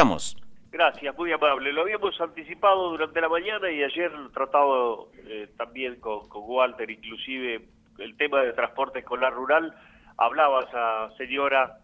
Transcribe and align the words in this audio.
Estamos. 0.00 0.36
Gracias, 0.70 1.18
muy 1.18 1.32
amable. 1.32 1.72
Lo 1.72 1.80
habíamos 1.82 2.20
anticipado 2.20 2.90
durante 2.90 3.20
la 3.20 3.28
mañana 3.28 3.68
y 3.68 3.82
ayer 3.82 4.12
tratado 4.32 5.08
eh, 5.26 5.48
también 5.56 5.98
con, 5.98 6.28
con, 6.28 6.42
Walter, 6.44 6.88
inclusive 6.88 7.62
el 7.98 8.16
tema 8.16 8.42
de 8.42 8.52
transporte 8.52 9.00
escolar 9.00 9.32
rural. 9.34 9.74
Hablaba 10.16 10.62
esa 10.62 11.10
señora 11.16 11.78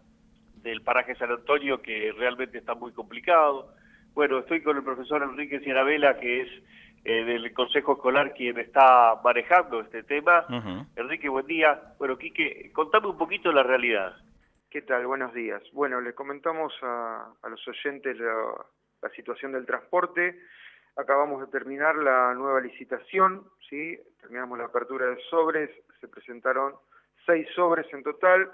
del 0.63 0.81
paraje 0.81 1.15
San 1.15 1.29
Antonio 1.29 1.81
que 1.81 2.13
realmente 2.17 2.57
está 2.57 2.73
muy 2.73 2.93
complicado. 2.93 3.73
Bueno, 4.13 4.39
estoy 4.39 4.63
con 4.63 4.77
el 4.77 4.83
profesor 4.83 5.21
Enrique 5.21 5.59
Cianabela, 5.59 6.17
que 6.17 6.43
es 6.43 6.47
eh, 7.03 7.25
del 7.25 7.51
Consejo 7.51 7.95
Escolar 7.95 8.33
quien 8.33 8.57
está 8.59 9.19
manejando 9.25 9.81
este 9.81 10.03
tema. 10.03 10.45
Enrique, 10.95 11.27
buen 11.27 11.47
día. 11.47 11.81
Bueno, 11.99 12.17
Quique, 12.17 12.71
contame 12.71 13.07
un 13.07 13.17
poquito 13.17 13.51
la 13.51 13.63
realidad. 13.63 14.15
¿Qué 14.75 14.81
tal? 14.81 15.07
Buenos 15.07 15.33
días. 15.33 15.63
Bueno, 15.71 16.01
les 16.01 16.13
comentamos 16.13 16.73
a, 16.81 17.33
los 17.49 17.65
oyentes 17.65 18.17
la, 18.19 19.09
situación 19.15 19.53
del 19.53 19.65
transporte. 19.65 20.37
Acabamos 20.97 21.39
de 21.39 21.47
terminar 21.47 21.95
la 21.95 22.33
nueva 22.33 22.59
licitación, 22.59 23.49
¿sí? 23.69 23.97
Terminamos 24.19 24.57
la 24.57 24.65
apertura 24.65 25.05
de 25.05 25.17
sobres, 25.29 25.69
se 26.01 26.09
presentaron 26.09 26.75
seis 27.25 27.47
sobres 27.55 27.87
en 27.93 28.03
total. 28.03 28.51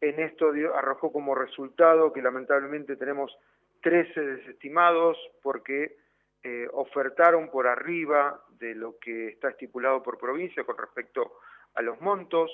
En 0.00 0.20
esto 0.20 0.52
arrojó 0.72 1.10
como 1.10 1.34
resultado 1.34 2.12
que 2.12 2.22
lamentablemente 2.22 2.94
tenemos 2.94 3.36
13 3.82 4.20
desestimados 4.20 5.18
porque 5.42 5.96
eh, 6.44 6.68
ofertaron 6.74 7.50
por 7.50 7.66
arriba 7.66 8.40
de 8.50 8.76
lo 8.76 9.00
que 9.00 9.30
está 9.30 9.48
estipulado 9.48 10.00
por 10.00 10.16
provincia 10.16 10.62
con 10.62 10.78
respecto 10.78 11.40
a 11.74 11.82
los 11.82 12.00
montos. 12.00 12.52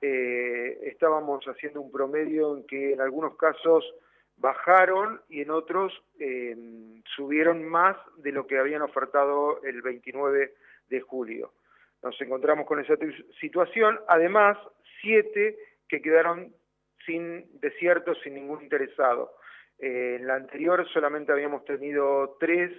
Eh, 0.00 0.78
estábamos 0.82 1.44
haciendo 1.46 1.80
un 1.80 1.90
promedio 1.90 2.56
en 2.56 2.66
que 2.66 2.92
en 2.92 3.00
algunos 3.00 3.36
casos 3.36 3.84
bajaron 4.36 5.20
y 5.28 5.40
en 5.40 5.50
otros 5.50 5.92
em, 6.18 7.02
subieron 7.16 7.64
más 7.64 7.96
de 8.18 8.32
lo 8.32 8.46
que 8.46 8.58
habían 8.58 8.82
ofertado 8.82 9.62
el 9.62 9.80
29 9.82 10.54
de 10.88 11.00
julio. 11.00 11.52
Nos 12.02 12.20
encontramos 12.20 12.66
con 12.66 12.78
esa 12.78 12.94
situación, 13.40 13.98
además 14.08 14.58
siete 15.00 15.56
que 15.88 16.02
quedaron 16.02 16.52
sin 17.06 17.46
desiertos, 17.60 18.18
sin 18.22 18.34
ningún 18.34 18.62
interesado. 18.62 19.32
Eh, 19.78 20.16
en 20.20 20.26
la 20.26 20.34
anterior 20.34 20.86
solamente 20.92 21.32
habíamos 21.32 21.64
tenido 21.64 22.36
tres, 22.38 22.72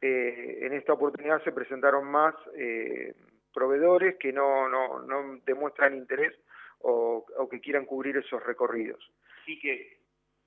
eh, 0.00 0.58
en 0.62 0.72
esta 0.72 0.94
oportunidad 0.94 1.42
se 1.44 1.52
presentaron 1.52 2.06
más 2.06 2.34
eh, 2.56 3.14
proveedores 3.52 4.16
que 4.18 4.32
no, 4.32 4.68
no, 4.68 5.00
no 5.00 5.38
demuestran 5.44 5.94
interés 5.94 6.34
o, 6.80 7.24
que 7.50 7.60
quieran 7.60 7.86
cubrir 7.86 8.16
esos 8.16 8.42
recorridos. 8.44 9.10
Así 9.42 9.58
que 9.60 9.98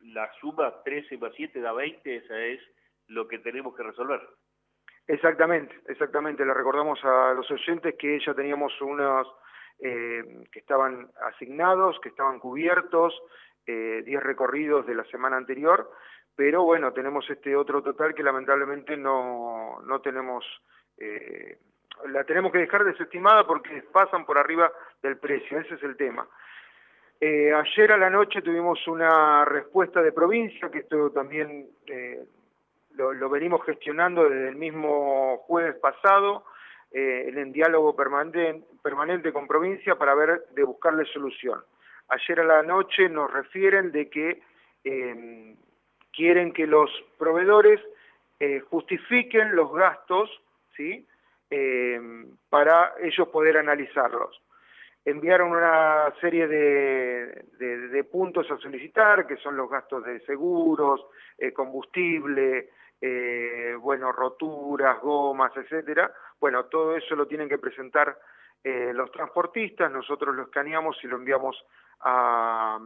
la 0.01 0.31
suma 0.39 0.83
13 0.83 1.17
más 1.17 1.33
7 1.35 1.59
da 1.61 1.71
20, 1.73 2.15
esa 2.15 2.37
es 2.39 2.59
lo 3.07 3.27
que 3.27 3.39
tenemos 3.39 3.75
que 3.75 3.83
resolver. 3.83 4.21
Exactamente, 5.07 5.75
exactamente. 5.87 6.45
Le 6.45 6.53
recordamos 6.53 6.99
a 7.03 7.33
los 7.33 7.49
oyentes 7.51 7.95
que 7.97 8.19
ya 8.19 8.33
teníamos 8.33 8.73
unos 8.81 9.27
eh, 9.79 10.43
que 10.51 10.59
estaban 10.59 11.09
asignados, 11.21 11.99
que 11.99 12.09
estaban 12.09 12.39
cubiertos, 12.39 13.13
10 13.65 14.07
eh, 14.07 14.19
recorridos 14.19 14.85
de 14.85 14.95
la 14.95 15.03
semana 15.05 15.37
anterior, 15.37 15.89
pero 16.35 16.63
bueno, 16.63 16.93
tenemos 16.93 17.29
este 17.29 17.55
otro 17.55 17.81
total 17.81 18.13
que 18.13 18.23
lamentablemente 18.23 18.97
no, 18.97 19.81
no 19.81 20.01
tenemos 20.01 20.45
eh, 20.97 21.57
la 22.07 22.23
tenemos 22.23 22.51
que 22.51 22.59
dejar 22.59 22.83
desestimada 22.83 23.45
porque 23.45 23.83
pasan 23.91 24.25
por 24.25 24.37
arriba 24.37 24.71
del 25.01 25.17
precio, 25.17 25.59
ese 25.59 25.75
es 25.75 25.83
el 25.83 25.95
tema. 25.97 26.27
Eh, 27.19 27.53
ayer 27.53 27.91
a 27.93 27.97
la 27.97 28.09
noche 28.09 28.41
tuvimos 28.41 28.85
una 28.87 29.45
respuesta 29.45 30.01
de 30.01 30.11
provincia, 30.11 30.69
que 30.69 30.79
esto 30.79 31.11
también 31.11 31.67
eh, 31.87 32.25
lo, 32.95 33.29
venimos 33.29 33.63
gestionando 33.65 34.29
desde 34.29 34.49
el 34.49 34.55
mismo 34.55 35.37
jueves 35.47 35.75
pasado, 35.75 36.45
eh, 36.91 37.31
en 37.35 37.51
diálogo 37.51 37.95
permanente, 37.95 38.61
permanente 38.83 39.33
con 39.33 39.47
provincia 39.47 39.95
para 39.95 40.13
ver 40.13 40.45
de 40.51 40.63
buscarle 40.63 41.05
solución. 41.05 41.61
Ayer 42.09 42.41
a 42.41 42.43
la 42.43 42.63
noche 42.63 43.09
nos 43.09 43.31
refieren 43.31 43.91
de 43.91 44.09
que 44.09 44.41
em, 44.83 45.55
quieren 46.13 46.53
que 46.53 46.67
los 46.67 46.91
proveedores 47.17 47.81
justifiquen 48.69 49.55
los 49.55 49.73
gastos, 49.73 50.29
¿sí?, 50.75 51.07
eh, 51.57 52.01
para 52.49 52.95
ellos 53.01 53.29
poder 53.29 53.57
analizarlos. 53.57 54.41
Enviaron 55.05 55.51
una 55.51 56.13
serie 56.19 56.47
de, 56.49 58.03
puntos 58.11 58.51
a 58.51 58.57
solicitar, 58.57 59.25
que 59.25 59.37
son 59.37 59.55
los 59.55 59.69
gastos 59.69 60.03
de 60.03 60.19
seguros, 60.25 61.05
eh, 61.37 61.53
combustible, 61.53 62.71
eh, 62.99 63.73
bueno, 63.79 64.11
roturas, 64.11 64.99
gomas, 64.99 65.55
etcétera. 65.55 66.11
Bueno, 66.41 66.65
todo 66.65 66.97
eso 66.97 67.15
lo 67.15 67.25
tienen 67.25 67.47
que 67.47 67.57
presentar 67.57 68.17
los 68.63 69.11
transportistas, 69.11 69.91
nosotros 69.91 70.35
lo 70.35 70.41
escaneamos 70.41 70.97
y 71.03 71.07
lo 71.07 71.17
enviamos 71.17 71.55
a 71.99 72.79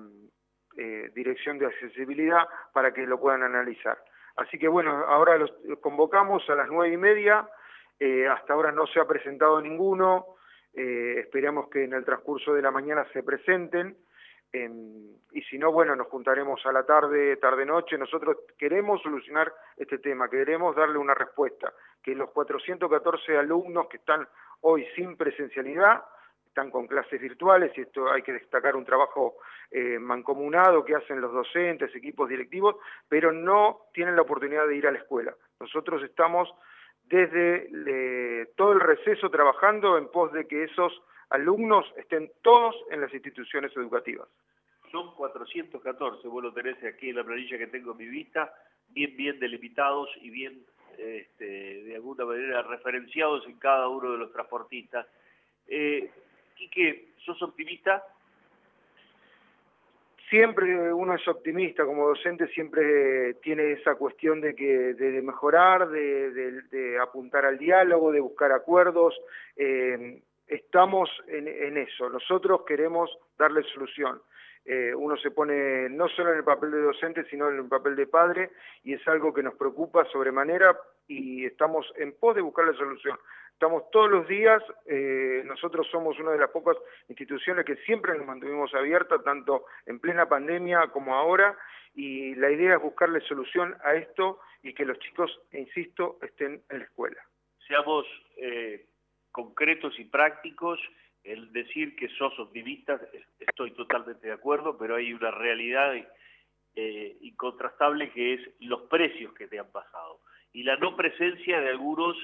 Dirección 1.13 1.57
de 1.57 1.67
Accesibilidad 1.67 2.49
para 2.73 2.93
que 2.93 3.07
lo 3.07 3.17
puedan 3.17 3.43
analizar. 3.43 3.97
Así 4.35 4.59
que 4.59 4.67
bueno, 4.67 4.91
ahora 5.07 5.37
los 5.37 5.53
convocamos 5.79 6.43
a 6.49 6.55
las 6.55 6.67
nueve 6.67 6.93
y 6.93 6.97
media 6.97 7.47
eh, 7.99 8.27
hasta 8.27 8.53
ahora 8.53 8.71
no 8.71 8.87
se 8.87 8.99
ha 8.99 9.07
presentado 9.07 9.61
ninguno, 9.61 10.35
eh, 10.73 11.15
esperamos 11.19 11.69
que 11.69 11.83
en 11.83 11.93
el 11.93 12.05
transcurso 12.05 12.53
de 12.53 12.61
la 12.61 12.71
mañana 12.71 13.05
se 13.11 13.23
presenten, 13.23 13.97
y 14.51 15.41
si 15.43 15.59
no, 15.59 15.71
bueno, 15.71 15.95
nos 15.95 16.07
juntaremos 16.07 16.65
a 16.65 16.71
la 16.71 16.83
tarde, 16.83 17.37
tarde-noche. 17.37 17.99
Nosotros 17.99 18.37
queremos 18.57 18.99
solucionar 19.03 19.53
este 19.77 19.99
tema, 19.99 20.27
queremos 20.27 20.75
darle 20.75 20.97
una 20.97 21.13
respuesta, 21.13 21.71
que 22.01 22.15
los 22.15 22.31
414 22.31 23.37
alumnos 23.37 23.87
que 23.89 23.97
están 23.97 24.27
hoy 24.61 24.87
sin 24.95 25.15
presencialidad, 25.17 26.03
están 26.47 26.71
con 26.71 26.87
clases 26.87 27.21
virtuales, 27.21 27.71
y 27.77 27.81
esto 27.81 28.11
hay 28.11 28.23
que 28.23 28.33
destacar 28.33 28.75
un 28.75 28.85
trabajo 28.85 29.35
eh, 29.69 29.99
mancomunado 29.99 30.83
que 30.83 30.95
hacen 30.95 31.21
los 31.21 31.31
docentes, 31.31 31.95
equipos 31.95 32.27
directivos, 32.27 32.75
pero 33.07 33.31
no 33.31 33.81
tienen 33.93 34.15
la 34.15 34.23
oportunidad 34.23 34.67
de 34.67 34.75
ir 34.75 34.87
a 34.87 34.91
la 34.91 34.97
escuela. 34.97 35.33
Nosotros 35.59 36.01
estamos 36.01 36.49
desde 37.09 38.45
todo 38.55 38.73
el 38.73 38.79
receso 38.79 39.29
trabajando 39.29 39.97
en 39.97 40.07
pos 40.09 40.31
de 40.31 40.47
que 40.47 40.63
esos 40.63 40.93
alumnos 41.29 41.85
estén 41.97 42.31
todos 42.41 42.75
en 42.91 43.01
las 43.01 43.13
instituciones 43.13 43.75
educativas. 43.75 44.27
Son 44.91 45.13
414, 45.15 46.27
vos 46.27 46.43
lo 46.43 46.53
tenés 46.53 46.83
aquí 46.83 47.09
en 47.09 47.17
la 47.17 47.23
planilla 47.23 47.57
que 47.57 47.67
tengo 47.67 47.91
en 47.91 47.97
mi 47.97 48.07
vista, 48.07 48.53
bien, 48.89 49.15
bien 49.15 49.39
delimitados 49.39 50.09
y 50.21 50.29
bien, 50.29 50.65
este, 50.97 51.83
de 51.83 51.95
alguna 51.95 52.25
manera, 52.25 52.63
referenciados 52.63 53.45
en 53.45 53.57
cada 53.59 53.87
uno 53.87 54.11
de 54.11 54.17
los 54.17 54.31
transportistas. 54.31 55.07
Eh, 55.67 56.09
Quique, 56.55 57.13
¿sos 57.23 57.41
optimista? 57.41 58.03
Siempre 60.29 60.93
uno 60.93 61.15
es 61.15 61.27
optimista 61.27 61.85
como 61.85 62.07
docente, 62.07 62.47
siempre 62.49 63.35
tiene 63.35 63.73
esa 63.73 63.95
cuestión 63.95 64.41
de 64.41 64.55
que 64.55 64.93
de, 64.93 65.21
mejorar, 65.21 65.89
de, 65.89 66.97
apuntar 67.01 67.45
al 67.45 67.57
diálogo, 67.57 68.11
de 68.11 68.19
buscar 68.19 68.51
acuerdos. 68.51 69.19
Eh, 69.55 70.21
estamos 70.47 71.09
en, 71.27 71.77
eso. 71.77 72.09
Nosotros 72.09 72.61
queremos 72.65 73.09
darle 73.37 73.63
solución. 73.63 74.21
Eh, 74.65 74.93
uno 74.93 75.17
se 75.17 75.31
pone 75.31 75.89
no 75.89 76.07
solo 76.09 76.31
en 76.31 76.37
el 76.37 76.43
papel 76.43 76.71
de 76.71 76.81
docente, 76.81 77.23
sino 77.29 77.49
en 77.49 77.57
el 77.57 77.67
papel 77.67 77.95
de 77.95 78.07
padre, 78.07 78.51
y 78.83 78.93
es 78.93 79.07
algo 79.07 79.33
que 79.33 79.41
nos 79.41 79.55
preocupa 79.55 80.05
sobremanera 80.05 80.77
y 81.07 81.45
estamos 81.45 81.91
en 81.95 82.13
pos 82.13 82.35
de 82.35 82.41
buscar 82.41 82.65
la 82.65 82.73
solución. 82.73 83.17
Estamos 83.59 83.91
todos 83.91 84.09
los 84.09 84.25
días, 84.25 84.63
eh, 84.85 85.43
nosotros 85.43 85.85
somos 85.91 86.17
una 86.17 86.31
de 86.31 86.37
las 86.37 86.49
pocas 86.49 86.77
instituciones 87.09 87.65
que 87.65 87.75
siempre 87.83 88.17
nos 88.17 88.25
mantuvimos 88.25 88.73
abiertas, 88.73 89.21
tanto 89.21 89.65
en 89.85 89.99
plena 89.99 90.29
pandemia 90.29 90.87
como 90.93 91.13
ahora, 91.13 91.57
y 91.93 92.35
la 92.35 92.49
idea 92.51 92.75
es 92.75 92.81
buscarle 92.81 93.19
solución 93.19 93.75
a 93.83 93.95
esto 93.95 94.39
y 94.63 94.73
que 94.73 94.85
los 94.85 94.97
chicos, 94.99 95.41
insisto, 95.51 96.19
estén 96.21 96.63
en 96.69 96.79
la 96.79 96.85
escuela. 96.85 97.21
Seamos 97.67 98.05
eh, 98.37 98.85
concretos 99.29 99.99
y 99.99 100.05
prácticos, 100.05 100.79
el 101.25 101.51
decir 101.51 101.97
que 101.97 102.07
sos 102.17 102.39
optimista, 102.39 102.97
estoy 103.41 103.71
totalmente 103.71 104.27
de 104.27 104.33
acuerdo, 104.35 104.77
pero 104.77 104.95
hay 104.95 105.11
una 105.11 105.31
realidad 105.31 105.95
eh, 106.75 107.17
incontrastable 107.19 108.09
que 108.11 108.35
es 108.35 108.41
los 108.61 108.83
precios 108.83 109.33
que 109.33 109.49
te 109.49 109.59
han 109.59 109.69
pasado 109.69 110.21
y 110.53 110.63
la 110.63 110.77
no 110.77 110.95
presencia 110.95 111.59
de 111.59 111.71
algunos 111.71 112.15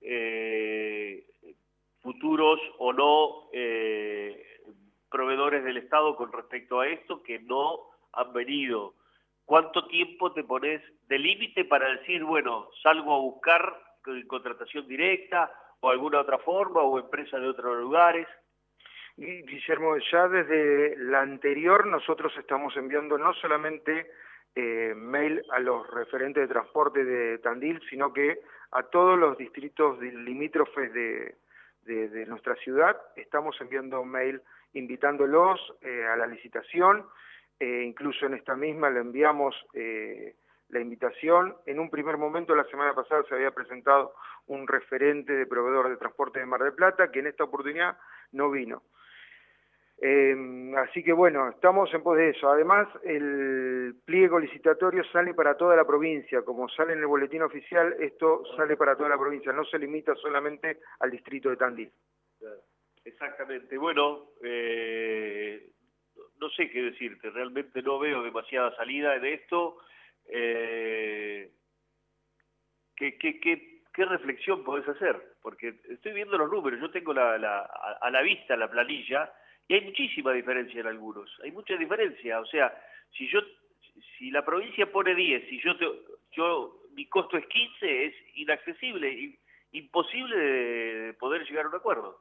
eh, 0.00 1.24
futuros 2.00 2.60
o 2.78 2.92
no 2.92 3.48
eh, 3.52 4.42
proveedores 5.10 5.64
del 5.64 5.78
Estado 5.78 6.16
con 6.16 6.32
respecto 6.32 6.80
a 6.80 6.88
esto 6.88 7.22
que 7.22 7.38
no 7.40 7.80
han 8.12 8.32
venido. 8.32 8.94
¿Cuánto 9.44 9.86
tiempo 9.86 10.32
te 10.32 10.44
pones 10.44 10.82
de 11.08 11.18
límite 11.18 11.64
para 11.64 11.88
decir, 11.96 12.22
bueno, 12.22 12.68
salgo 12.82 13.14
a 13.14 13.18
buscar 13.18 13.74
contratación 14.26 14.86
directa 14.86 15.52
o 15.80 15.90
alguna 15.90 16.20
otra 16.20 16.38
forma 16.38 16.82
o 16.82 16.98
empresa 16.98 17.38
de 17.38 17.48
otros 17.48 17.78
lugares? 17.78 18.26
Guillermo, 19.16 19.96
ya 20.12 20.28
desde 20.28 20.96
la 20.98 21.22
anterior 21.22 21.86
nosotros 21.86 22.32
estamos 22.38 22.76
enviando 22.76 23.18
no 23.18 23.34
solamente 23.34 24.10
eh, 24.54 24.92
mail 24.96 25.42
a 25.52 25.60
los 25.60 25.88
referentes 25.88 26.42
de 26.42 26.52
transporte 26.52 27.04
de 27.04 27.38
Tandil, 27.38 27.80
sino 27.88 28.12
que 28.12 28.40
a 28.72 28.82
todos 28.84 29.18
los 29.18 29.38
distritos 29.38 30.00
limítrofes 30.00 30.92
de, 30.92 31.36
de, 31.84 32.26
nuestra 32.26 32.54
ciudad 32.56 32.96
estamos 33.16 33.58
enviando 33.60 34.04
mail 34.04 34.42
invitándolos 34.74 35.60
eh, 35.80 36.04
a 36.04 36.16
la 36.16 36.26
licitación, 36.26 37.06
eh, 37.60 37.84
incluso 37.86 38.26
en 38.26 38.34
esta 38.34 38.54
misma 38.56 38.90
le 38.90 39.00
enviamos 39.00 39.54
la 40.68 40.80
invitación. 40.80 41.56
En 41.64 41.78
un 41.78 41.88
primer 41.88 42.18
momento, 42.18 42.54
la 42.54 42.64
semana 42.64 42.94
pasada, 42.94 43.22
se 43.28 43.34
había 43.34 43.52
presentado 43.52 44.12
un 44.48 44.66
referente 44.66 45.32
de 45.32 45.46
proveedor 45.46 45.88
de 45.88 45.96
transporte 45.96 46.40
de 46.40 46.46
Mar 46.46 46.62
del 46.62 46.74
Plata, 46.74 47.10
que 47.10 47.20
en 47.20 47.28
esta 47.28 47.44
oportunidad 47.44 47.96
no 48.32 48.50
vino. 48.50 48.82
Eh, 50.00 50.72
así 50.76 51.02
que 51.02 51.12
bueno, 51.12 51.48
estamos 51.48 51.92
en 51.92 52.02
pos 52.02 52.16
de 52.16 52.30
eso. 52.30 52.48
Además, 52.48 52.88
el 53.02 53.96
pliego 54.04 54.38
licitatorio 54.38 55.02
sale 55.04 55.34
para 55.34 55.56
toda 55.56 55.74
la 55.74 55.84
provincia. 55.84 56.42
Como 56.42 56.68
sale 56.68 56.92
en 56.92 57.00
el 57.00 57.06
boletín 57.06 57.42
oficial, 57.42 57.96
esto 57.98 58.44
sale 58.56 58.76
para 58.76 58.96
toda 58.96 59.08
la 59.08 59.18
provincia, 59.18 59.52
no 59.52 59.64
se 59.64 59.78
limita 59.78 60.14
solamente 60.16 60.78
al 61.00 61.10
distrito 61.10 61.50
de 61.50 61.56
Tandil. 61.56 61.90
Exactamente. 63.04 63.76
Bueno, 63.76 64.26
eh, 64.42 65.70
no 66.40 66.48
sé 66.50 66.70
qué 66.70 66.82
decirte, 66.82 67.30
realmente 67.30 67.82
no 67.82 67.98
veo 67.98 68.22
demasiada 68.22 68.74
salida 68.76 69.18
de 69.18 69.34
esto. 69.34 69.78
Eh, 70.26 71.50
¿qué, 72.94 73.18
qué, 73.18 73.40
qué, 73.40 73.82
qué 73.92 74.04
reflexión 74.04 74.62
podés 74.62 74.86
hacer? 74.88 75.16
Porque 75.42 75.80
estoy 75.88 76.12
viendo 76.12 76.38
los 76.38 76.50
números, 76.50 76.80
yo 76.80 76.90
tengo 76.90 77.12
la, 77.12 77.38
la, 77.38 77.60
a 77.60 78.10
la 78.10 78.22
vista 78.22 78.56
la 78.56 78.70
planilla 78.70 79.32
y 79.68 79.74
hay 79.74 79.82
muchísima 79.82 80.32
diferencia 80.32 80.80
en 80.80 80.86
algunos, 80.86 81.30
hay 81.44 81.52
mucha 81.52 81.76
diferencia. 81.76 82.40
O 82.40 82.46
sea, 82.46 82.74
si 83.16 83.28
yo 83.28 83.40
si 84.18 84.30
la 84.30 84.44
provincia 84.44 84.90
pone 84.90 85.14
10 85.14 85.52
y 85.52 85.60
yo, 85.60 85.72
yo 86.32 86.82
mi 86.94 87.06
costo 87.06 87.36
es 87.36 87.46
15, 87.46 88.06
es 88.06 88.14
inaccesible, 88.34 89.38
imposible 89.72 90.36
de 90.36 91.14
poder 91.14 91.44
llegar 91.44 91.66
a 91.66 91.68
un 91.68 91.76
acuerdo. 91.76 92.20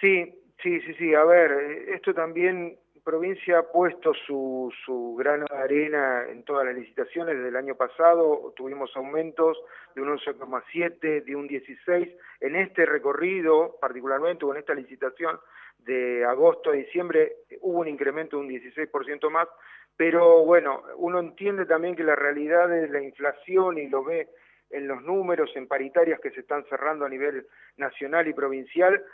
Sí, 0.00 0.26
sí, 0.62 0.80
sí, 0.80 0.94
sí. 0.94 1.14
A 1.14 1.24
ver, 1.24 1.50
esto 1.88 2.14
también, 2.14 2.76
provincia 3.04 3.58
ha 3.58 3.62
puesto 3.62 4.12
su, 4.26 4.72
su 4.84 5.14
grano 5.16 5.46
de 5.50 5.56
arena 5.56 6.26
en 6.28 6.44
todas 6.44 6.66
las 6.66 6.74
licitaciones. 6.74 7.36
Desde 7.36 7.48
el 7.48 7.56
año 7.56 7.74
pasado 7.74 8.52
tuvimos 8.56 8.94
aumentos 8.96 9.58
de 9.94 10.02
un 10.02 10.16
11,7, 10.16 11.24
de 11.24 11.36
un 11.36 11.46
16. 11.46 12.08
En 12.40 12.56
este 12.56 12.86
recorrido, 12.86 13.76
particularmente, 13.80 14.44
o 14.44 14.52
en 14.52 14.58
esta 14.58 14.74
licitación, 14.74 15.38
de 15.84 16.24
agosto 16.24 16.70
a 16.70 16.74
diciembre 16.74 17.36
hubo 17.60 17.80
un 17.80 17.88
incremento 17.88 18.36
de 18.36 18.42
un 18.42 18.50
16% 18.50 19.30
más, 19.30 19.48
pero 19.96 20.44
bueno, 20.44 20.82
uno 20.96 21.20
entiende 21.20 21.66
también 21.66 21.96
que 21.96 22.04
la 22.04 22.16
realidad 22.16 22.68
de 22.68 22.88
la 22.88 23.02
inflación 23.02 23.78
y 23.78 23.88
lo 23.88 24.04
ve 24.04 24.28
en 24.70 24.86
los 24.86 25.02
números, 25.02 25.50
en 25.56 25.66
paritarias 25.66 26.20
que 26.20 26.30
se 26.30 26.40
están 26.40 26.64
cerrando 26.66 27.04
a 27.04 27.08
nivel 27.08 27.46
nacional 27.76 28.28
y 28.28 28.32
provincial, 28.32 29.04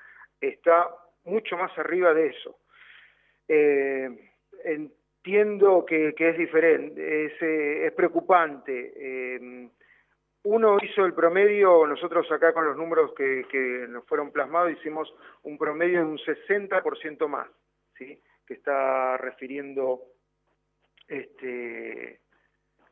está 0.41 0.91
mucho 1.25 1.56
más 1.56 1.77
arriba 1.79 2.12
de 2.15 2.29
eso. 2.29 2.59
Eh, 3.48 4.31
entiendo 4.64 5.84
que, 5.87 6.14
es 6.16 6.38
diferente, 6.38 7.26
es, 7.26 7.43
eh, 7.43 7.87
es 7.87 7.93
preocupante. 7.93 8.93
Eh, 8.96 9.69
uno 10.44 10.78
hizo 10.81 11.04
el 11.04 11.12
promedio, 11.12 11.87
nosotros 11.87 12.31
acá 12.31 12.52
con 12.52 12.64
los 12.64 12.76
números 12.76 13.12
que, 13.14 13.87
nos 13.88 14.04
fueron 14.06 14.31
plasmados 14.31 14.72
hicimos 14.72 15.12
un 15.43 15.58
promedio 15.58 15.98
de 15.98 16.04
un 16.04 16.19
60% 16.19 17.26
más, 17.26 17.48
¿sí? 17.98 18.22
que 18.46 18.54
está 18.54 19.16
refiriendo 19.16 20.02
este, 21.08 22.20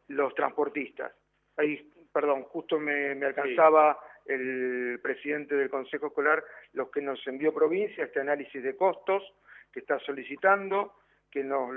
los 0.09 0.35
transportistas. 0.35 1.13
Ahí, 1.57 1.93
perdón, 2.13 2.43
justo 2.43 2.81
me, 2.81 3.25
alcanzaba 3.25 4.01
el 4.27 5.01
presidente 5.03 5.55
del 5.55 5.71
Consejo 5.71 6.09
Escolar, 6.09 6.43
los 6.73 6.91
que 6.91 7.01
nos 7.03 7.25
envió 7.27 7.53
provincia, 7.53 8.05
este 8.05 8.21
análisis 8.21 8.63
de 8.63 8.77
costos 8.77 9.23
que 9.73 9.81
está 9.81 9.99
solicitando, 10.01 10.95
que 11.31 11.43
no, 11.43 11.69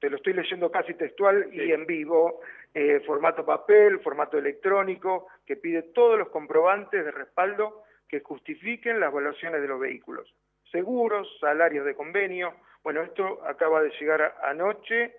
te 0.00 0.08
lo 0.08 0.16
estoy 0.16 0.32
leyendo 0.32 0.70
casi 0.70 0.94
textual 0.94 1.50
y 1.52 1.70
en 1.70 1.84
vivo, 1.84 2.40
eh, 2.72 3.00
formato 3.06 3.44
papel, 3.44 4.00
formato 4.00 4.38
electrónico, 4.38 5.28
que 5.44 5.56
pide 5.56 5.82
todos 5.82 6.18
los 6.18 6.30
comprobantes 6.30 7.04
de 7.04 7.10
respaldo 7.10 7.84
que 8.08 8.20
justifiquen 8.20 9.00
las 9.00 9.10
evaluaciones 9.10 9.60
de 9.60 9.68
los 9.68 9.78
vehículos. 9.78 10.34
Seguros, 10.70 11.28
salarios 11.40 11.84
de 11.84 11.94
convenio. 11.94 12.54
Bueno, 12.82 13.02
esto 13.02 13.42
acaba 13.46 13.82
de 13.82 13.90
llegar 14.00 14.34
anoche, 14.42 15.14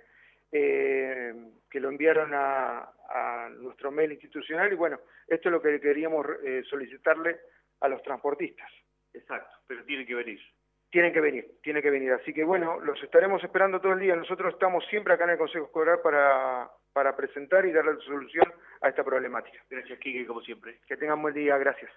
eh, 0.51 1.33
que 1.69 1.79
lo 1.79 1.89
enviaron 1.89 2.31
a, 2.33 2.91
nuestro 3.49 3.91
mail 3.91 4.11
institucional 4.11 4.71
y 4.71 4.75
bueno, 4.75 4.99
esto 5.27 5.49
es 5.49 5.51
lo 5.53 5.61
que 5.61 5.79
queríamos 5.79 6.25
eh, 6.43 6.63
solicitarle 6.69 7.39
a 7.81 7.87
los 7.87 8.01
transportistas. 8.01 8.71
Exacto, 9.13 9.55
pero 9.67 9.83
tiene 9.83 10.05
que 10.05 10.15
venir 10.15 10.39
tienen 10.93 11.11
que 11.11 11.21
venir, 11.21 11.57
tiene 11.63 11.81
que 11.81 11.89
venir. 11.89 12.11
Así 12.11 12.31
que 12.31 12.43
bueno, 12.43 12.79
los 12.79 13.01
estaremos 13.01 13.43
esperando 13.43 13.81
todo 13.81 13.93
el 13.93 13.99
día. 13.99 14.15
Nosotros 14.15 14.53
estamos 14.53 14.85
siempre 14.91 15.15
acá 15.15 15.23
en 15.23 15.31
el 15.31 15.37
Consejo 15.39 15.65
Escolar 15.65 16.03
para, 16.03 16.69
para 16.93 17.15
presentar 17.15 17.65
y 17.65 17.71
darle 17.71 17.99
solución 18.05 18.45
a 18.79 18.89
esta 18.89 19.03
problemática. 19.03 19.57
Gracias, 19.71 19.97
Kike, 19.97 20.27
como 20.27 20.41
siempre. 20.41 20.81
Que 20.87 20.95
tengan 20.95 21.19
buen 21.19 21.33
día, 21.33 21.57
gracias. 21.57 21.91